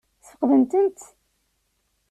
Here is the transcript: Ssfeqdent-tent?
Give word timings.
Ssfeqdent-tent? 0.21 1.01